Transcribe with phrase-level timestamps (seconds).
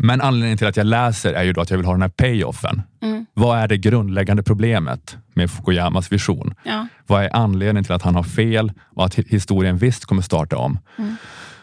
[0.00, 2.08] Men anledningen till att jag läser är ju då att jag vill ha den här
[2.08, 2.82] payoffen.
[3.02, 3.26] Mm.
[3.34, 6.54] Vad är det grundläggande problemet med Fukuyamas vision?
[6.64, 6.86] Ja.
[7.06, 10.56] Vad är anledningen till att han har fel och att hi- historien visst kommer starta
[10.56, 10.78] om?
[10.98, 11.16] Mm.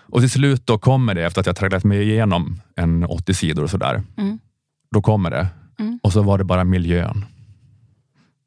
[0.09, 3.63] Och till slut då kommer det efter att jag tragglat mig igenom en 80 sidor
[3.63, 4.03] och sådär.
[4.17, 4.39] Mm.
[4.91, 5.47] Då kommer det.
[5.79, 5.99] Mm.
[6.03, 7.25] Och så var det bara miljön.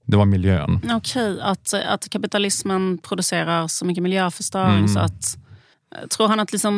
[0.06, 0.80] Det var miljön.
[0.94, 4.88] Okej, att, att kapitalismen producerar så mycket miljöförstöring Mm.
[4.88, 5.38] så att...
[6.16, 6.74] Tror han att liksom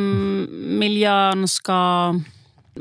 [0.79, 2.15] miljön ska...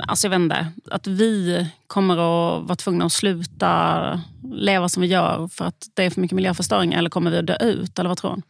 [0.07, 0.67] Alltså jag vet inte.
[0.91, 6.03] Att vi kommer att vara tvungna att sluta leva som vi gör för att det
[6.03, 6.93] är för mycket miljöförstöring?
[6.93, 7.99] Eller kommer vi att dö ut?
[7.99, 8.41] Eller vad tror han?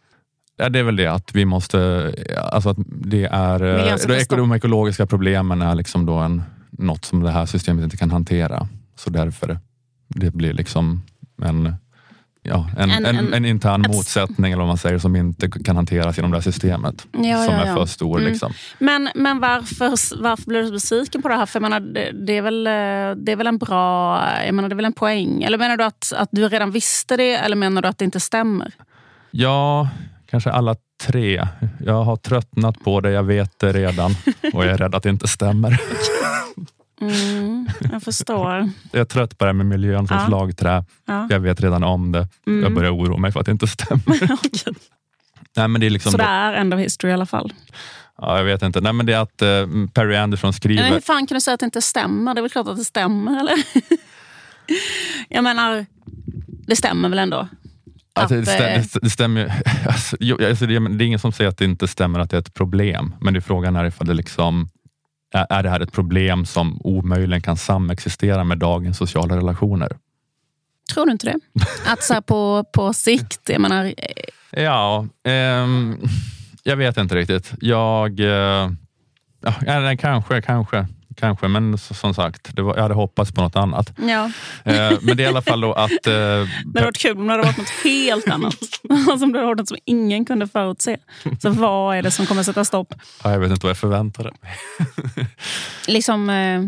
[0.57, 2.13] Ja, det är väl det att vi måste,
[2.51, 7.31] alltså att det är, eh, de ekologiska problemen är liksom då en, något som det
[7.31, 8.67] här systemet inte kan hantera.
[8.95, 9.59] Så därför
[10.07, 11.01] det blir liksom
[11.41, 11.75] en,
[12.49, 16.17] ja, en, En- en, en- intern motsättning eller vad man säger som inte kan hanteras
[16.17, 17.07] genom det här systemet.
[17.11, 17.75] Ja, som ja, är ja.
[17.75, 18.19] för stor.
[18.19, 18.31] Mm.
[18.31, 18.53] Liksom.
[18.79, 21.45] Men, men varför, varför blir du så besviken på det här?
[21.45, 24.69] För jag menar, det, det, är väl, eh, det är väl en bra jag menar,
[24.69, 25.43] det är väl en poäng?
[25.43, 28.19] Eller menar du att, att du redan visste det eller menar du att det inte
[28.19, 28.73] stämmer?
[29.31, 29.89] Ja,
[30.29, 30.75] kanske alla
[31.05, 31.47] tre.
[31.85, 34.11] Jag har tröttnat på det, jag vet det redan
[34.53, 35.81] och jag är rädd att det inte stämmer.
[37.01, 38.69] Mm, jag förstår.
[38.91, 40.25] Jag är trött på det här med miljön som Ja.
[40.27, 40.85] slagträ.
[41.05, 41.27] Ja.
[41.29, 42.27] Jag vet redan om det.
[42.47, 42.63] Mm.
[42.63, 44.03] Jag börjar oroa mig för att det inte stämmer.
[44.33, 44.73] Okej.
[45.55, 47.53] Nej, men det är liksom Så det är of history i alla fall.
[48.17, 48.81] Ja, jag vet inte.
[48.81, 50.83] Nej, men det är att eh, Perry Anderson skriver...
[50.83, 52.33] Men hur fan kan du säga att det inte stämmer?
[52.33, 53.55] Det är väl klart att det stämmer, eller?
[55.29, 55.85] jag menar,
[56.67, 57.47] det stämmer väl ändå?
[58.13, 60.17] att det, att, stä, eh, det, stämmer alltså,
[60.49, 63.15] alltså, det är ingen som säger att det inte stämmer att det är ett problem.
[63.21, 64.69] Men det är frågan är ifall det liksom
[65.31, 69.97] är, det här ett problem som omöjligen kan samexistera med dagens sociala relationer?
[70.93, 71.39] Tror du inte det?
[71.85, 75.97] Att så på, på sikt, jag menar, eh, Ja, ehm,
[76.63, 77.53] jag vet inte riktigt.
[77.61, 78.19] Jag...
[78.19, 78.71] Eh,
[79.41, 80.87] ja, kanske, kanske,
[81.19, 81.47] kanske.
[81.47, 83.93] Men som sagt, det var, jag hade hoppats på något annat.
[83.97, 84.31] ja.
[84.63, 86.07] Eh, men det är i alla fall då att...
[86.07, 88.55] Eh, Det hade varit kul om det hade varit något helt annat.
[89.11, 90.97] Alltså om det hade varit något som ingen kunde förutse.
[91.41, 92.93] Så vad är det som kommer sätta stopp?
[93.23, 94.51] ja, jag vet inte vad jag förväntade mig.
[95.87, 96.63] Liksom eh,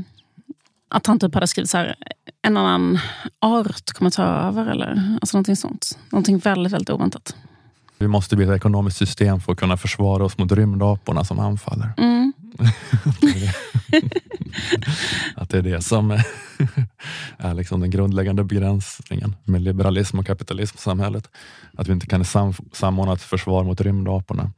[0.90, 1.96] att han typ hade skrivit så här,
[2.42, 3.00] en annan
[3.40, 5.98] art kommer ta över eller alltså någonting sånt.
[6.10, 7.36] Någonting väldigt, väldigt oväntat.
[7.98, 11.94] Vi måste bli ett ekonomiskt system för att kunna försvara oss mot rymdaporna som anfaller.
[11.98, 12.34] Mm.
[15.36, 16.12] Att det är det som
[17.38, 21.30] är liksom den grundläggande begränsningen med liberalism och kapitalism i samhället.
[21.78, 24.52] Att vi inte kan sam samordna ett försvar mot rymdaporna.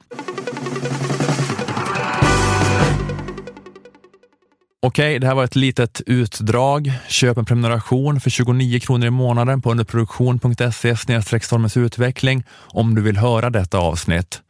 [4.85, 6.91] Okej, det här var ett litet utdrag.
[7.07, 10.95] Köp en prenumeration för 29 kronor i månaden på underproduktion.se
[11.41, 14.41] stormens utveckling om du vill höra detta avsnitt.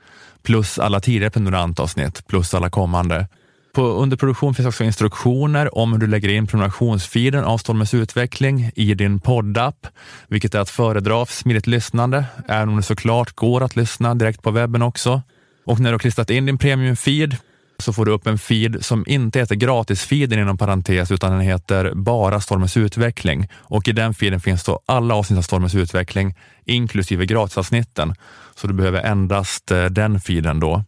[0.43, 3.27] Plus alla tidigare prenumerantavsnitt, plus alla kommande.
[3.75, 8.93] På underproduktion finns också instruktioner om hur du lägger in prenumerationsfeeden av Stormens utveckling i
[8.93, 9.87] din poddapp,
[10.27, 14.41] vilket är att föredra för smidigt lyssnande, även om det såklart går att lyssna direkt
[14.41, 15.21] på webben också.
[15.65, 17.37] Och när du har klistrat in din premiumfeed
[17.77, 21.91] så får du upp en feed som inte heter gratisfeeden inom parentes utan den heter
[21.93, 23.49] bara Stormens utveckling.
[23.53, 26.35] Och i den feeden finns då alla avsnitt av Stormens utveckling
[26.65, 28.15] inklusive gratisavsnitten.
[28.55, 30.83] Så du behöver endast eh, den feeden då.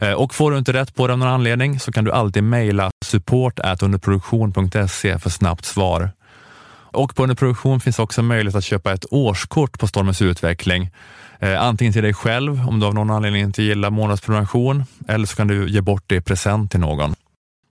[0.00, 2.42] Eh, och får du inte rätt på det av någon anledning så kan du alltid
[2.42, 6.10] mejla support underproduktion.se för snabbt svar.
[6.96, 10.90] Och på underproduktion finns också möjlighet att köpa ett årskort på Stormens utveckling.
[11.40, 15.36] Eh, antingen till dig själv om du av någon anledning inte gillar månadsprenumeration eller så
[15.36, 17.14] kan du ge bort det i present till någon.